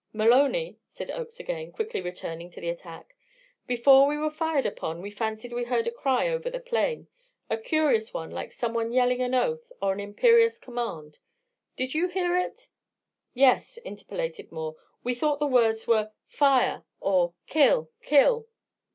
"Maloney," 0.13 0.79
said 0.89 1.11
Oakes 1.11 1.39
again, 1.39 1.71
quickly 1.71 2.01
returning 2.01 2.49
to 2.49 2.59
the 2.59 2.69
attack, 2.69 3.15
"before 3.67 4.07
we 4.07 4.17
were 4.17 4.31
fired 4.31 4.65
upon 4.65 4.99
we 4.99 5.11
fancied 5.11 5.53
we 5.53 5.65
heard 5.65 5.85
a 5.85 5.91
cry 5.91 6.27
over 6.27 6.49
the 6.49 6.59
plain, 6.59 7.05
a 7.51 7.57
curious 7.59 8.11
one 8.11 8.31
like 8.31 8.51
someone 8.51 8.91
yelling 8.91 9.21
an 9.21 9.35
oath 9.35 9.71
or 9.79 9.93
an 9.93 9.99
imperious 9.99 10.57
command. 10.57 11.19
Did 11.75 11.93
you 11.93 12.07
hear 12.07 12.35
it?" 12.35 12.69
"Yes," 13.35 13.77
interpolated 13.85 14.51
Moore. 14.51 14.75
"We 15.03 15.13
thought 15.13 15.37
the 15.37 15.45
words 15.45 15.85
were 15.85 16.09
'Fire!' 16.25 16.83
or 16.99 17.35
'Kill! 17.45 17.91
kill!'" 18.01 18.47